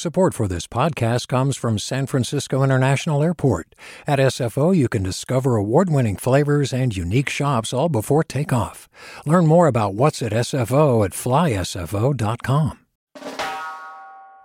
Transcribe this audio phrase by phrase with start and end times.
[0.00, 3.74] Support for this podcast comes from San Francisco International Airport.
[4.06, 8.88] At SFO, you can discover award winning flavors and unique shops all before takeoff.
[9.26, 12.78] Learn more about what's at SFO at flysfo.com.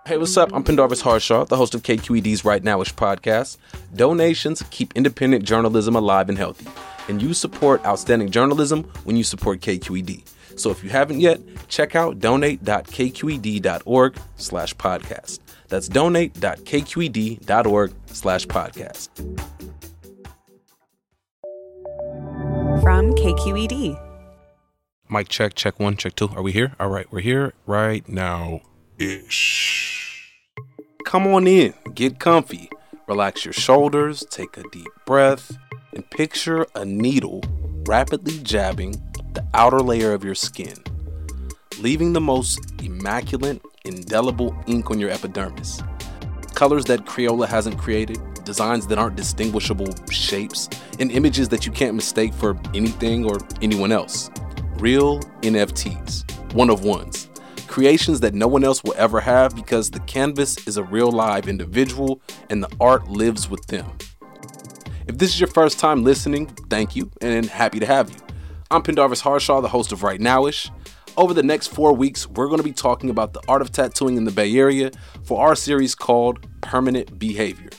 [0.06, 0.52] Hey, what's up?
[0.52, 3.56] I'm Pendarvis Harshaw, the host of KQED's Right Nowish podcast.
[3.94, 6.66] Donations keep independent journalism alive and healthy,
[7.08, 10.22] and you support outstanding journalism when you support KQED.
[10.56, 15.38] So if you haven't yet, check out donate.kqed.org slash podcast.
[15.68, 19.08] That's donate.kqed.org slash podcast.
[22.82, 24.02] From KQED.
[25.08, 26.28] Mic check, check one, check two.
[26.34, 26.74] Are we here?
[26.80, 28.62] All right, we're here right now
[28.98, 30.32] ish.
[31.04, 32.68] Come on in, get comfy,
[33.06, 35.56] relax your shoulders, take a deep breath,
[35.92, 37.42] and picture a needle
[37.86, 38.92] rapidly jabbing
[39.34, 40.76] the outer layer of your skin,
[41.80, 45.82] leaving the most immaculate, indelible ink on your epidermis.
[46.54, 51.94] Colors that Crayola hasn't created, designs that aren't distinguishable shapes, and images that you can't
[51.94, 54.30] mistake for anything or anyone else.
[54.78, 57.28] Real NFTs, one of ones.
[57.66, 61.46] Creations that no one else will ever have because the canvas is a real live
[61.46, 63.90] individual and the art lives with them.
[65.06, 68.16] If this is your first time listening, thank you and happy to have you.
[68.70, 70.70] I'm Pendarvis Harshaw, the host of Right Nowish.
[71.18, 74.18] Over the next four weeks, we're going to be talking about the art of tattooing
[74.18, 74.90] in the Bay Area
[75.24, 77.70] for our series called Permanent Behavior.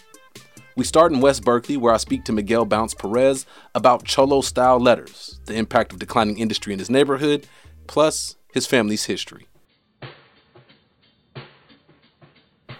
[0.75, 4.79] We start in West Berkeley, where I speak to Miguel Bounce Perez about Cholo style
[4.79, 7.45] letters, the impact of declining industry in his neighborhood,
[7.85, 9.47] plus his family's history.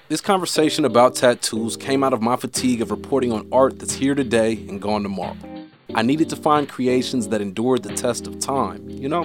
[0.10, 4.16] This conversation about tattoos came out of my fatigue of reporting on art that's here
[4.16, 5.38] today and gone tomorrow.
[5.94, 8.90] I needed to find creations that endured the test of time.
[8.90, 9.24] You know,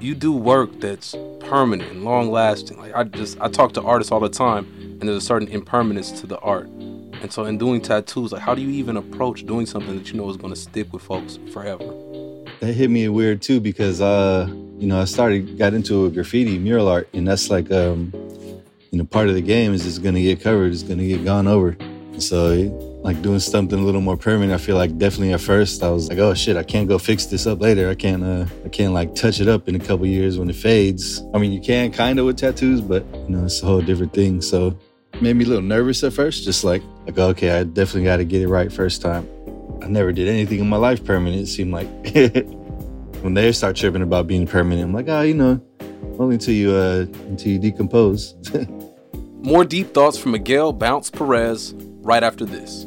[0.00, 2.78] you do work that's permanent and long lasting.
[2.78, 4.66] Like I just I talk to artists all the time
[5.00, 6.66] and there's a certain impermanence to the art.
[6.66, 10.18] And so in doing tattoos, like how do you even approach doing something that you
[10.18, 11.84] know is gonna stick with folks forever?
[12.60, 14.46] That hit me weird too because uh,
[14.78, 18.12] you know, I started got into graffiti mural art and that's like um
[18.90, 21.46] you know, part of the game is it's gonna get covered, it's gonna get gone
[21.46, 21.76] over.
[22.18, 24.52] So like doing something a little more permanent.
[24.52, 27.24] I feel like definitely at first I was like, oh shit, I can't go fix
[27.24, 27.88] this up later.
[27.88, 30.56] I can't, uh, I can't like touch it up in a couple years when it
[30.56, 31.22] fades.
[31.32, 34.12] I mean, you can kind of with tattoos, but you know, it's a whole different
[34.12, 34.42] thing.
[34.42, 34.78] So
[35.22, 38.26] made me a little nervous at first, just like, like okay, I definitely got to
[38.26, 39.26] get it right first time.
[39.82, 41.40] I never did anything in my life permanent.
[41.40, 41.88] It seemed like
[43.22, 45.62] when they start tripping about being permanent, I'm like, oh, you know,
[46.18, 48.34] only until you uh until you decompose.
[49.40, 52.86] More deep thoughts from Miguel Bounce Perez right after this.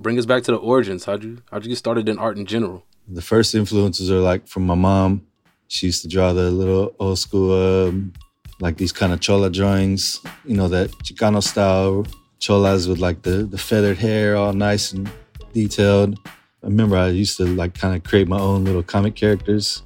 [0.00, 1.04] Bring us back to the origins.
[1.04, 2.84] How'd you how'd you get started in art in general?
[3.10, 5.26] the first influences are like from my mom.
[5.68, 8.12] She used to draw the little old school, um,
[8.60, 12.06] like these kind of chola drawings, you know, that Chicano style
[12.38, 15.10] cholas with like the, the feathered hair all nice and
[15.52, 16.18] detailed.
[16.62, 19.82] I remember I used to like kind of create my own little comic characters,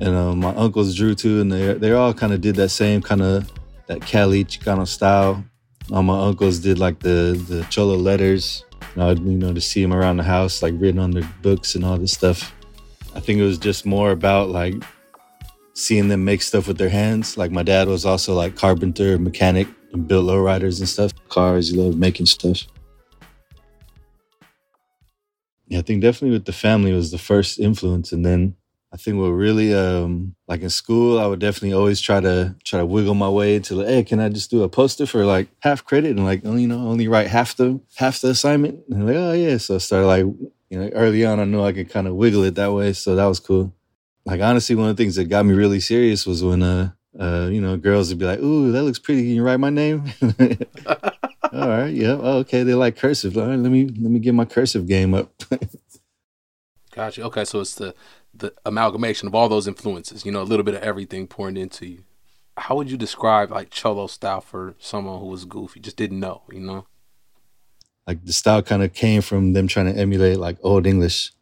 [0.00, 3.00] and um, my uncles drew too, and they they all kind of did that same
[3.00, 3.50] kind of
[3.86, 5.44] that Cali Chicano style.
[5.92, 8.65] All my uncles did like the the cholo letters.
[8.96, 11.84] I'd you know to see them around the house, like written on their books and
[11.84, 12.54] all this stuff.
[13.14, 14.74] I think it was just more about like
[15.74, 17.36] seeing them make stuff with their hands.
[17.36, 21.12] Like my dad was also like carpenter, mechanic, and built lowriders and stuff.
[21.28, 22.66] Cars, he loved making stuff.
[25.68, 28.56] Yeah, I think definitely with the family was the first influence, and then
[28.96, 32.78] I think we're really um like in school, I would definitely always try to try
[32.78, 35.48] to wiggle my way to like, hey, can I just do a poster for like
[35.60, 38.78] half credit and like you know only write half the half the assignment?
[38.88, 40.24] And like, oh yeah, so I started like
[40.70, 43.14] you know early on, I knew I could kind of wiggle it that way, so
[43.16, 43.70] that was cool.
[44.24, 47.50] Like honestly, one of the things that got me really serious was when uh uh
[47.52, 49.24] you know girls would be like, ooh, that looks pretty.
[49.24, 50.04] Can you write my name?
[51.52, 52.62] All right, yeah, oh, okay.
[52.62, 53.36] They like cursive.
[53.36, 55.34] All right, let me let me get my cursive game up.
[56.96, 57.24] Gotcha.
[57.24, 57.94] Okay, so it's the
[58.38, 60.24] the amalgamation of all those influences.
[60.24, 62.04] You know, a little bit of everything pouring into you.
[62.56, 66.42] How would you describe like cholo style for someone who was goofy, just didn't know?
[66.50, 66.86] You know,
[68.06, 71.32] like the style kind of came from them trying to emulate like old English,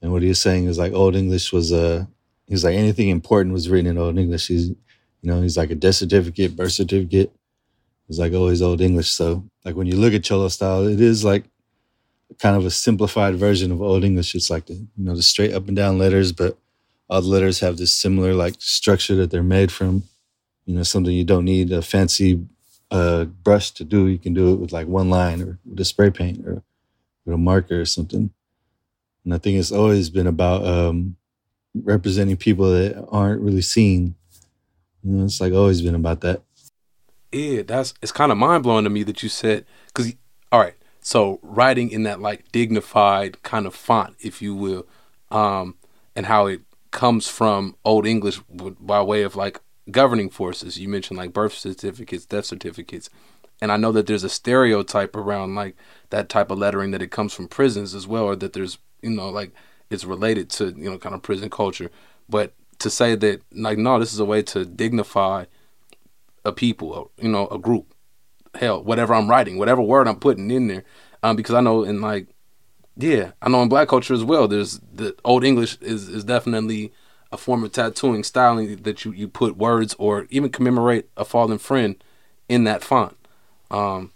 [0.00, 1.86] and what he was saying is like old English was a.
[1.86, 2.04] Uh,
[2.46, 4.48] he's like anything important was written in old English.
[4.48, 4.76] He's, you
[5.22, 7.32] know, he's like a death certificate, birth certificate.
[8.08, 9.10] It's like always old English.
[9.10, 11.44] So like when you look at cholo style, it is like
[12.38, 14.34] kind of a simplified version of Old English.
[14.34, 16.58] It's like the you know the straight up and down letters, but
[17.08, 20.02] all the letters have this similar like structure that they're made from.
[20.64, 22.44] You know, something you don't need a fancy
[22.90, 24.08] uh, brush to do.
[24.08, 26.62] You can do it with like one line or with a spray paint or
[27.24, 28.30] with a marker or something.
[29.24, 31.16] And I think it's always been about um,
[31.74, 34.14] representing people that aren't really seen.
[35.02, 36.42] You know, it's like always been about that.
[37.32, 40.12] Yeah, that's it's kind of mind blowing to me that you said because
[40.50, 40.74] all right,
[41.06, 44.88] so writing in that like dignified kind of font, if you will,
[45.30, 45.76] um,
[46.16, 50.80] and how it comes from Old English by way of like governing forces.
[50.80, 53.08] You mentioned like birth certificates, death certificates.
[53.62, 55.76] And I know that there's a stereotype around like
[56.10, 59.10] that type of lettering that it comes from prisons as well, or that there's, you
[59.10, 59.52] know, like
[59.90, 61.92] it's related to, you know, kind of prison culture.
[62.28, 65.44] But to say that, like, no, this is a way to dignify
[66.44, 67.94] a people, you know, a group
[68.56, 70.84] hell, whatever I'm writing, whatever word I'm putting in there,
[71.22, 72.28] um, because I know in like,
[72.96, 74.48] yeah, I know in black culture as well.
[74.48, 76.92] There's the old English is is definitely
[77.32, 81.58] a form of tattooing styling that you you put words or even commemorate a fallen
[81.58, 82.02] friend
[82.48, 83.16] in that font.
[83.70, 84.12] Um,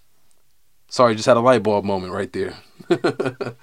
[0.88, 2.54] sorry, just had a light bulb moment right there.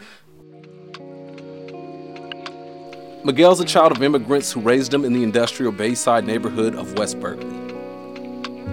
[3.23, 7.19] Miguel's a child of immigrants who raised him in the industrial Bayside neighborhood of West
[7.19, 7.66] Berkeley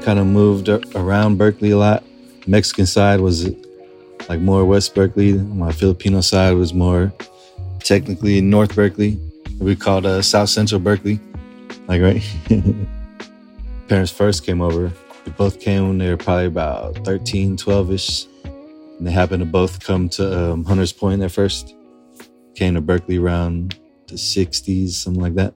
[0.02, 2.04] kind of moved around Berkeley a lot.
[2.46, 3.48] Mexican side was
[4.28, 5.34] like more West Berkeley.
[5.34, 7.12] My Filipino side was more
[7.80, 9.18] technically North Berkeley.
[9.58, 11.20] We called uh, South Central Berkeley.
[11.86, 12.22] Like, right?
[13.88, 14.92] Parents first came over.
[15.24, 18.26] They both came when they were probably about 13, 12 ish.
[18.44, 21.74] And they happened to both come to um, Hunters Point at first.
[22.54, 25.54] Came to Berkeley around the 60s, something like that.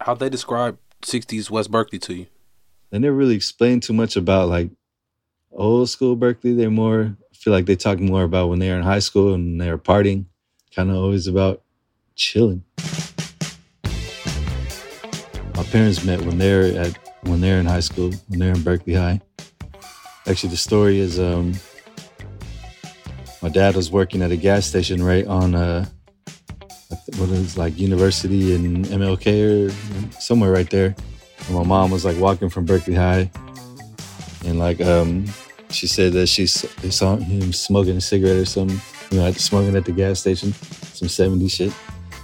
[0.00, 2.26] How'd they describe 60s West Berkeley to you?
[2.90, 4.70] They never really explained too much about like
[5.52, 6.54] old school Berkeley.
[6.54, 9.34] They're more, I feel like they talk more about when they were in high school
[9.34, 10.26] and they were partying,
[10.74, 11.62] kind of always about
[12.14, 12.62] chilling.
[15.54, 18.94] My parents met when they're at when they're in high school, when they're in Berkeley
[18.94, 19.20] High.
[20.28, 21.54] Actually, the story is um,
[23.42, 25.86] my dad was working at a gas station right on uh,
[27.16, 30.94] what is like University and MLK or somewhere right there
[31.50, 33.30] my mom was like walking from Berkeley High,
[34.44, 35.26] and like um,
[35.70, 39.76] she said that she saw him smoking a cigarette or something, you know, like smoking
[39.76, 41.72] at the gas station, some 70s shit.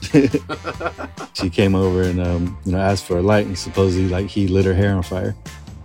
[1.34, 4.48] she came over and um, you know asked for a light, and supposedly like he
[4.48, 5.36] lit her hair on fire.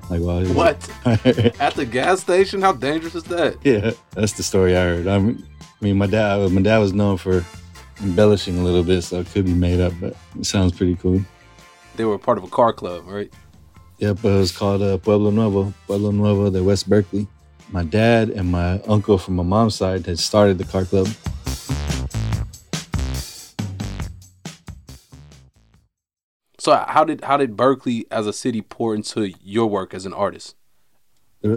[0.10, 2.62] Like he what at the gas station?
[2.62, 3.58] How dangerous is that?
[3.63, 5.08] Yeah, that's the story I heard.
[5.08, 7.46] I mean, I mean, my dad, my dad was known for
[8.01, 11.22] embellishing a little bit, so it could be made up, but it sounds pretty cool
[11.97, 13.31] they were part of a car club, right?
[13.97, 15.73] Yep, it was called uh, Pueblo Nuevo.
[15.87, 17.27] Pueblo Nuevo, the West Berkeley.
[17.71, 21.07] My dad and my uncle from my mom's side had started the car club.
[26.59, 30.13] So how did how did Berkeley as a city pour into your work as an
[30.13, 30.55] artist?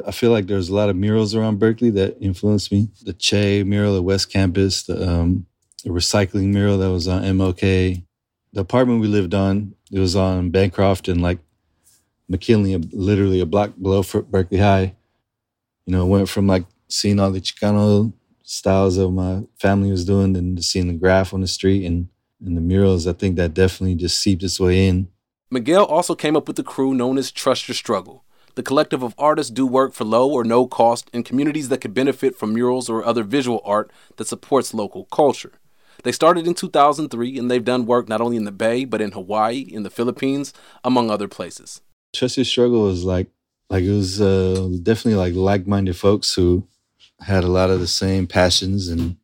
[0.06, 2.88] I feel like there's a lot of murals around Berkeley that influenced me.
[3.02, 5.46] The Che mural at West Campus, the, um,
[5.84, 8.04] the recycling mural that was on MLK,
[8.52, 11.38] the apartment we lived on, it was on Bancroft and like
[12.28, 14.94] McKinley, literally a block below Berkeley High.
[15.86, 20.36] You know, went from like seeing all the Chicano styles that my family was doing
[20.36, 22.08] and seeing the graph on the street and,
[22.44, 25.08] and the murals, I think that definitely just seeped its way in.
[25.50, 28.24] Miguel also came up with the crew known as Trust Your Struggle.
[28.56, 31.94] The collective of artists do work for low or no cost in communities that could
[31.94, 35.59] benefit from murals or other visual art that supports local culture.
[36.02, 39.12] They started in 2003 and they've done work not only in the Bay, but in
[39.12, 40.52] Hawaii, in the Philippines,
[40.82, 41.80] among other places.
[42.12, 43.28] Trust Your Struggle was like,
[43.68, 46.66] like it was uh, definitely like like-minded folks who
[47.20, 49.16] had a lot of the same passions and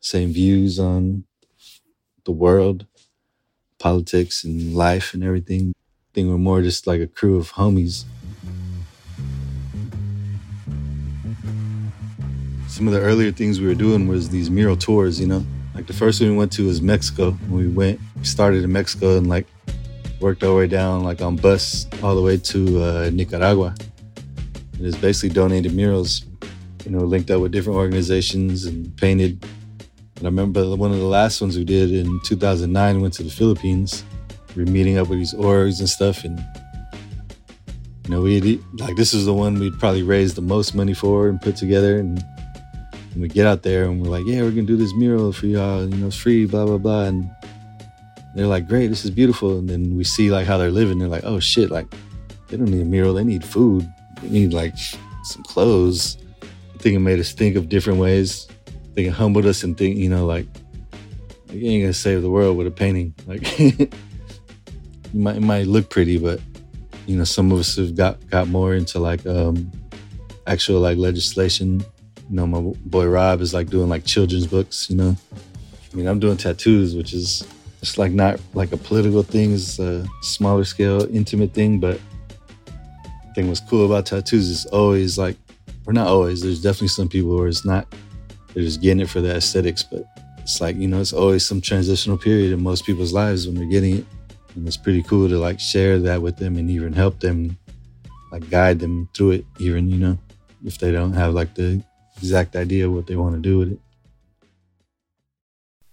[0.00, 1.24] same views on
[2.24, 2.86] the world,
[3.78, 5.72] politics and life and everything.
[5.76, 8.04] I think we're more just like a crew of homies.
[12.68, 15.44] Some of the earlier things we were doing was these mural tours, you know.
[15.76, 17.36] Like the first one we went to was Mexico.
[17.50, 19.46] We went, we started in Mexico and like
[20.20, 23.74] worked our way down like on bus all the way to uh, Nicaragua.
[24.72, 26.24] And it's basically donated murals
[26.86, 29.44] you know, linked up with different organizations and painted.
[30.16, 33.30] And I remember one of the last ones we did in 2009 went to the
[33.30, 34.04] Philippines.
[34.54, 36.38] We were meeting up with these orgs and stuff, and
[38.04, 41.28] you know, we like this is the one we'd probably raised the most money for
[41.28, 41.98] and put together.
[41.98, 42.24] And,
[43.16, 45.46] and we get out there and we're like, yeah, we're gonna do this mural for
[45.46, 45.88] y'all.
[45.88, 47.04] You know, it's free, blah blah blah.
[47.04, 47.30] And
[48.34, 49.58] they're like, great, this is beautiful.
[49.58, 50.98] And then we see like how they're living.
[50.98, 51.86] They're like, oh shit, like
[52.48, 54.74] they don't need a mural, they need food, they need like
[55.24, 56.18] some clothes
[56.76, 58.46] I think it made us think of different ways.
[58.68, 60.46] I think it humbled us and think, you know, like,
[61.50, 63.14] you ain't gonna save the world with a painting.
[63.26, 63.94] Like, it
[65.14, 66.38] might, it might look pretty, but
[67.06, 69.72] you know, some of us have got got more into like um,
[70.46, 71.82] actual like legislation.
[72.28, 74.90] You know, my boy Rob is like doing like children's books.
[74.90, 75.16] You know,
[75.92, 77.46] I mean, I'm doing tattoos, which is
[77.82, 79.52] it's like not like a political thing.
[79.52, 81.78] It's a smaller scale, intimate thing.
[81.78, 82.00] But
[83.34, 85.36] thing what's cool about tattoos is always like
[85.86, 86.42] or not always.
[86.42, 87.86] There's definitely some people where it's not.
[88.52, 90.04] They're just getting it for the aesthetics, but
[90.38, 93.66] it's like you know, it's always some transitional period in most people's lives when they're
[93.66, 94.06] getting it,
[94.54, 97.56] and it's pretty cool to like share that with them and even help them,
[98.32, 99.44] like guide them through it.
[99.58, 100.18] Even you know,
[100.64, 101.82] if they don't have like the
[102.16, 103.80] exact idea what they want to do with it.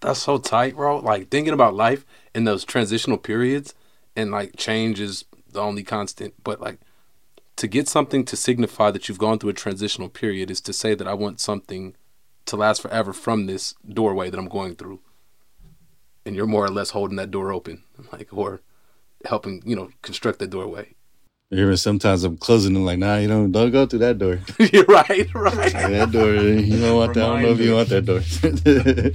[0.02, 0.98] That's so tight, bro.
[0.98, 3.74] Like thinking about life in those transitional periods,
[4.16, 6.80] and like change is the only constant, but like
[7.56, 10.96] to get something to signify that you've gone through a transitional period is to say
[10.96, 11.96] that I want something
[12.46, 15.00] to last forever from this doorway that I'm going through.
[16.26, 18.62] And you're more or less holding that door open, like, or
[19.26, 20.96] helping, you know, construct that doorway.
[21.54, 24.40] Even sometimes I'm closing it like, nah, you don't don't go through that door.
[24.60, 25.72] you're right, right.
[25.72, 27.24] that door, you don't want that.
[27.24, 28.22] I don't know if you want that door.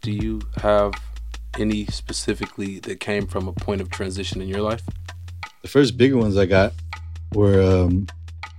[0.00, 0.94] Do you have
[1.58, 4.82] any specifically that came from a point of transition in your life?
[5.60, 6.72] The first bigger ones I got
[7.34, 8.06] were um,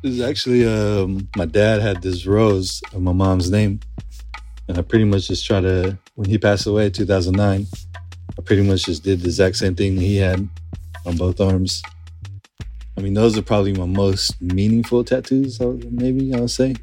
[0.03, 3.79] it was actually um, my dad had this rose of my mom's name,
[4.67, 7.65] and I pretty much just tried to when he passed away in 2009.
[8.37, 10.47] I pretty much just did the exact same thing he had
[11.05, 11.83] on both arms.
[12.97, 15.59] I mean, those are probably my most meaningful tattoos.
[15.59, 16.75] Maybe I'll say.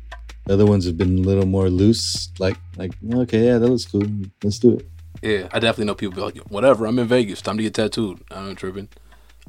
[0.47, 3.85] The other ones have been a little more loose, like like okay, yeah, that looks
[3.85, 4.02] cool.
[4.42, 4.88] Let's do it.
[5.23, 8.23] Yeah, I definitely know people be like, whatever, I'm in Vegas, time to get tattooed.
[8.30, 8.88] I'm tripping.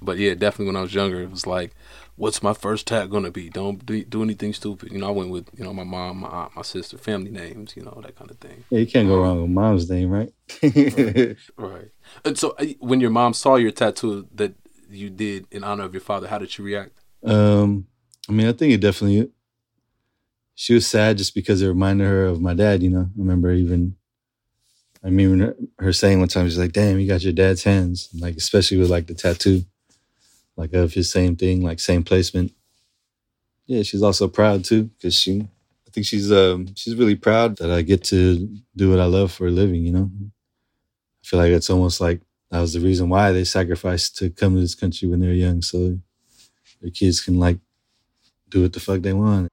[0.02, 1.72] But yeah, definitely when I was younger, it was like,
[2.16, 3.50] what's my first tat gonna be?
[3.50, 4.92] Don't do, do anything stupid.
[4.92, 7.76] You know, I went with, you know, my mom, my aunt, my sister, family names,
[7.76, 8.64] you know, that kind of thing.
[8.70, 10.32] Yeah, you can't go wrong with mom's name, right?
[10.64, 11.38] right.
[11.58, 11.92] right.
[12.26, 14.54] And so uh, when your mom saw your tattoo that
[14.90, 16.92] you did in honor of your father, how did she react?
[17.24, 17.88] Um,
[18.30, 19.32] I mean, I think it definitely,
[20.56, 23.10] she was sad just because it reminded her of my dad, you know.
[23.10, 23.96] I remember even
[25.04, 28.36] I mean, her saying one time, she's like, "Damn, you got your dad's hands." Like,
[28.36, 29.64] especially with like the tattoo,
[30.62, 32.54] like of his same thing, like same placement.
[33.66, 35.42] Yeah, she's also proud too because she,
[35.88, 39.32] I think she's um she's really proud that I get to do what I love
[39.32, 39.84] for a living.
[39.84, 44.18] You know, I feel like it's almost like that was the reason why they sacrificed
[44.18, 45.98] to come to this country when they were young, so
[46.80, 47.58] their kids can like
[48.50, 49.50] do what the fuck they want.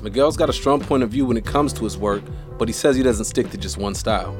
[0.00, 2.22] Miguel's got a strong point of view when it comes to his work,
[2.56, 4.34] but he says he doesn't stick to just one style.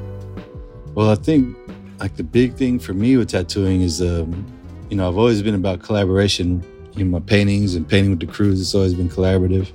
[0.95, 1.55] Well, I think
[1.99, 4.45] like the big thing for me with tattooing is, um,
[4.93, 6.63] you know, I've always been about collaboration
[6.97, 8.61] in my paintings and painting with the crews.
[8.61, 9.67] It's always been collaborative.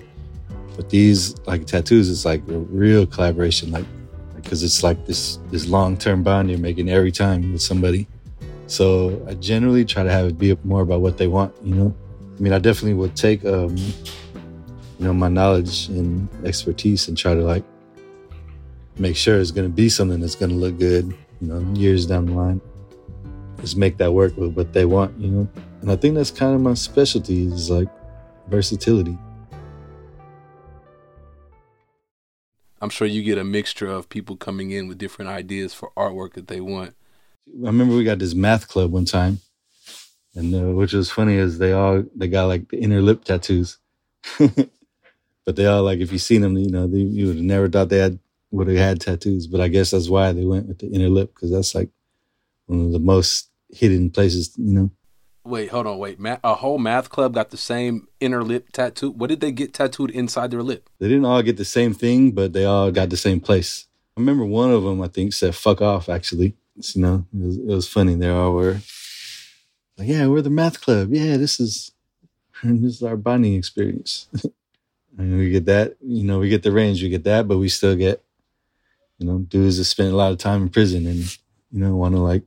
[0.77, 3.85] But these like tattoos, it's like a real collaboration, like
[4.37, 8.07] because it's like this this long term bond you're making every time with somebody.
[8.69, 11.53] So I generally try to have it be more about what they want.
[11.65, 11.95] You know,
[12.37, 17.35] I mean, I definitely would take um, you know my knowledge and expertise and try
[17.35, 17.65] to like
[18.99, 22.07] make sure it's going to be something that's going to look good you know years
[22.07, 22.61] down the line
[23.61, 25.49] just make that work with what they want you know
[25.81, 27.89] And I think that's kind of my specialty is like
[28.49, 29.17] versatility.
[32.81, 36.35] I'm sure you get a mixture of people coming in with different ideas for artwork
[36.35, 36.95] that they want.
[37.49, 39.41] I remember we got this math club one time,
[40.35, 43.79] and uh, which was funny is they all they got like the inner lip tattoos,
[44.39, 47.69] but they all like if you seen them, you know, they, you would have never
[47.69, 48.19] thought they had
[48.51, 49.47] would have had tattoos.
[49.47, 51.91] But I guess that's why they went with the inner lip because that's like
[52.67, 54.91] one of the most hidden places, you know.
[55.45, 56.19] Wait, hold on, wait.
[56.19, 59.11] Ma- a whole math club got the same inner lip tattoo.
[59.11, 60.91] What did they get tattooed inside their lip?
[60.99, 63.87] They didn't all get the same thing, but they all got the same place.
[64.17, 67.47] I remember one of them, I think, said "fuck off." Actually, it's, you know, it
[67.47, 68.15] was, it was funny.
[68.15, 68.81] They all were
[69.97, 71.15] like, "Yeah, we're the math club.
[71.15, 71.93] Yeah, this is
[72.63, 74.29] this is our bonding experience."
[75.19, 77.69] and we get that, you know, we get the range, we get that, but we
[77.69, 78.23] still get,
[79.19, 81.39] you know, dudes that spend a lot of time in prison and
[81.71, 82.43] you know want to like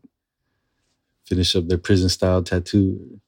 [1.32, 3.22] finish up their prison style tattoo.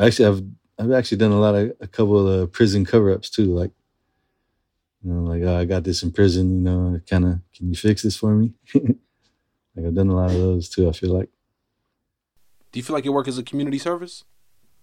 [0.00, 0.42] Actually, I've
[0.80, 3.54] I've actually done a lot of a couple of uh, prison cover ups too.
[3.54, 3.70] Like,
[5.04, 6.56] you know, like oh, I got this in prison.
[6.56, 8.52] You know, kind of can you fix this for me?
[8.74, 10.88] like I've done a lot of those too.
[10.88, 11.28] I feel like.
[12.72, 14.24] Do you feel like your work is a community service?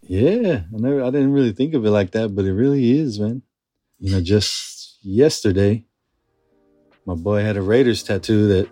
[0.03, 3.19] Yeah, I never, I didn't really think of it like that, but it really is,
[3.19, 3.41] man.
[3.97, 5.83] You know, just yesterday,
[7.05, 8.69] my boy had a Raiders tattoo that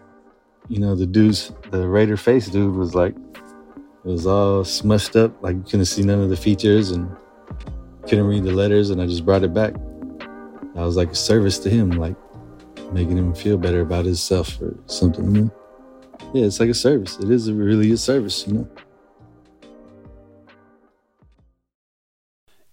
[0.70, 5.42] you know, the dude's the Raider face dude was like it was all smushed up,
[5.42, 7.14] like you couldn't see none of the features and
[8.04, 9.74] couldn't read the letters, and I just brought it back.
[10.76, 12.16] I was like a service to him, like
[12.92, 15.52] making him feel better about himself or something, you know.
[16.34, 17.18] Yeah, it's like a service.
[17.20, 18.70] It is a really a service, you know.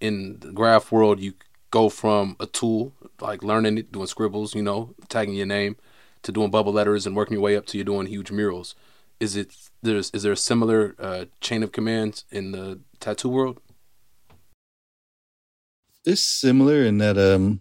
[0.01, 1.35] In the graph world, you
[1.71, 5.77] go from a tool like learning it, doing scribbles, you know, tagging your name,
[6.25, 8.75] to doing bubble letters and working your way up to you doing huge murals.
[9.21, 13.61] Is it there's is there a similar uh, chain of commands in the tattoo world?
[16.05, 17.61] It's similar in that um,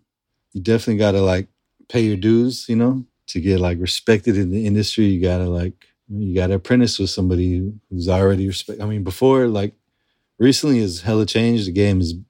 [0.52, 1.48] you definitely got to like
[1.88, 5.06] pay your dues, you know, to get like respected in the industry.
[5.06, 8.82] You gotta like you gotta apprentice with somebody who's already respect.
[8.82, 9.74] I mean, before like
[10.40, 11.68] recently has hella changed.
[11.68, 12.24] The game is you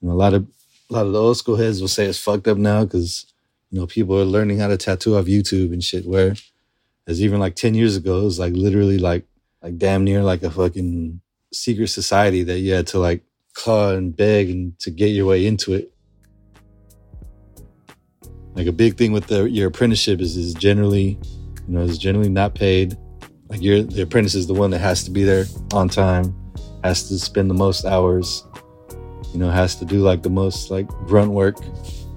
[0.00, 0.46] know, a lot of
[0.90, 3.26] a lot of the old school heads will say it's fucked up now because
[3.70, 6.06] you know, people are learning how to tattoo off YouTube and shit.
[6.06, 6.34] Where,
[7.06, 9.26] as even like ten years ago, it was like literally like
[9.62, 11.20] like damn near like a fucking
[11.52, 13.22] secret society that you had to like
[13.54, 15.90] claw and beg and to get your way into it.
[18.54, 21.18] Like a big thing with the your apprenticeship is is generally,
[21.66, 22.96] you know, is generally not paid.
[23.48, 26.34] Like you're the apprentice is the one that has to be there on time,
[26.84, 28.44] has to spend the most hours,
[29.32, 31.56] you know, has to do like the most like grunt work,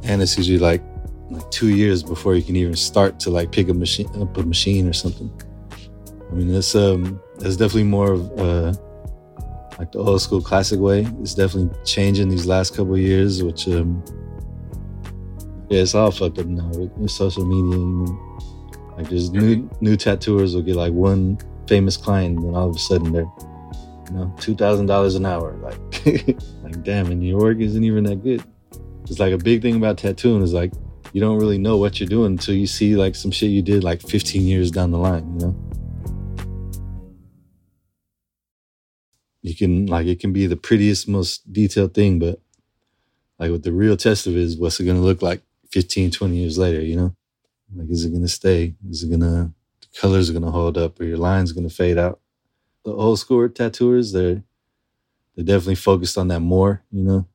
[0.03, 0.81] and it's usually like
[1.29, 4.43] like two years before you can even start to like pick a machine up a
[4.43, 5.31] machine or something.
[6.29, 8.73] I mean, that's um, that's definitely more of uh,
[9.79, 11.07] like the old school classic way.
[11.21, 14.03] It's definitely changing these last couple years, which um,
[15.69, 17.79] yeah, it's all fucked up now with, social media.
[17.79, 18.93] You know?
[18.97, 21.37] Like, there's new new tattooers will get like one
[21.67, 23.31] famous client, and then all of a sudden they're
[24.09, 25.53] you know two thousand dollars an hour.
[25.57, 26.05] Like,
[26.63, 28.43] like damn, and your work isn't even that good.
[29.03, 30.73] It's like a big thing about tattooing is like
[31.17, 33.83] you don't really know what you're doing until you see like some shit you did
[33.83, 35.55] like 15 years down the line, you know?
[39.41, 42.39] You can like it can be the prettiest, most detailed thing, but
[43.39, 46.35] like what the real test of it is what's it gonna look like 15, 20
[46.35, 47.15] years later, you know?
[47.75, 48.75] Like is it gonna stay?
[48.87, 49.51] Is it gonna
[49.81, 52.19] the colors are gonna hold up or your lines gonna fade out?
[52.85, 54.43] The old school tattooers, they're
[55.35, 57.25] they're definitely focused on that more, you know?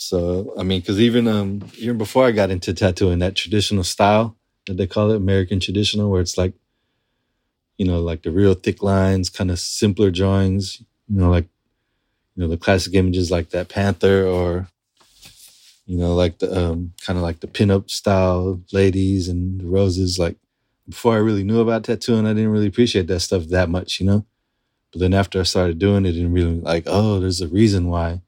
[0.00, 4.34] So I mean, because even um even before I got into tattooing, that traditional style
[4.66, 6.54] that they call it, American traditional, where it's like,
[7.76, 11.48] you know, like the real thick lines, kind of simpler drawings, you know, like
[12.34, 14.68] you know the classic images like that panther or
[15.86, 20.18] you know like the um kind of like the pinup style ladies and the roses.
[20.18, 20.36] Like
[20.88, 24.06] before I really knew about tattooing, I didn't really appreciate that stuff that much, you
[24.06, 24.24] know.
[24.92, 28.22] But then after I started doing it, and really like, oh, there's a reason why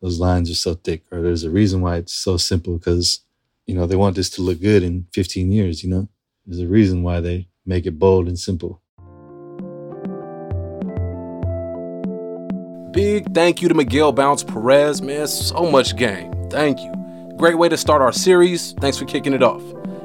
[0.00, 3.20] those lines are so thick, or there's a reason why it's so simple because,
[3.66, 6.08] you know, they want this to look good in 15 years, you know?
[6.46, 8.82] There's a reason why they make it bold and simple.
[12.92, 15.26] Big thank you to Miguel Bounce Perez, man.
[15.26, 16.32] So much game.
[16.48, 16.92] Thank you.
[17.36, 18.72] Great way to start our series.
[18.80, 19.62] Thanks for kicking it off.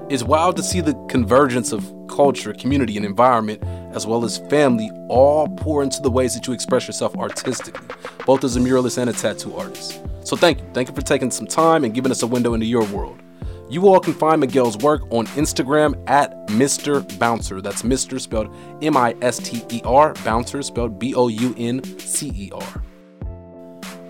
[0.09, 4.89] It's wild to see the convergence of culture, community, and environment, as well as family,
[5.07, 7.87] all pour into the ways that you express yourself artistically,
[8.25, 10.01] both as a muralist and a tattoo artist.
[10.23, 10.65] So thank you.
[10.73, 13.21] Thank you for taking some time and giving us a window into your world.
[13.69, 17.01] You all can find Miguel's work on Instagram at Mr.
[17.17, 17.61] Bouncer.
[17.61, 18.19] That's Mr.
[18.19, 22.51] spelled M I S T E R, Bouncer spelled B O U N C E
[22.53, 22.83] R.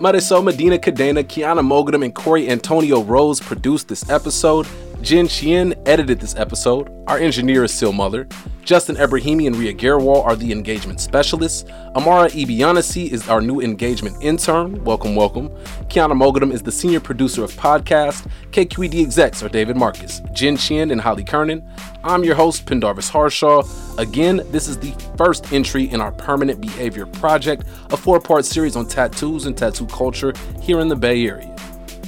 [0.00, 4.66] Marisol Medina Cadena, Kyana Moghadam, and Corey Antonio Rose produced this episode.
[5.02, 6.88] Jen Chien edited this episode.
[7.08, 8.28] Our engineer is Sil Mother.
[8.62, 11.68] Justin Ebrahimi and Ria Garwal are the engagement specialists.
[11.96, 14.82] Amara Ibianasi is our new engagement intern.
[14.84, 15.48] Welcome, welcome.
[15.88, 18.30] Kyana Moghadam is the senior producer of podcast.
[18.52, 21.68] KQED execs are David Marcus, Jen Chien, and Holly Kernan.
[22.04, 23.64] I'm your host, Pendarvis Harshaw.
[23.98, 28.76] Again, this is the first entry in our Permanent Behavior Project, a four part series
[28.76, 31.56] on tattoos and tattoo culture here in the Bay Area.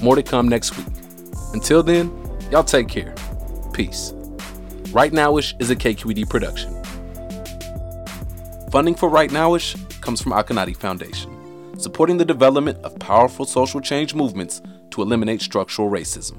[0.00, 0.86] More to come next week.
[1.52, 3.14] Until then, Y'all take care.
[3.72, 4.12] Peace.
[4.90, 6.72] Right Nowish is a KQED production.
[8.70, 11.30] Funding for Right Nowish comes from Akonadi Foundation,
[11.78, 16.38] supporting the development of powerful social change movements to eliminate structural racism.